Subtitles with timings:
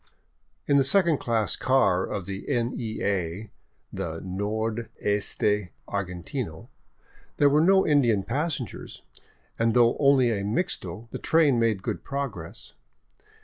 [0.65, 3.51] In the second class car of the" N.E.A.,"
[3.93, 6.69] the" Nord Este Argen tino,"
[7.37, 9.03] there were no Indian passengers,
[9.59, 12.73] and though only a mixto, the train made good progress.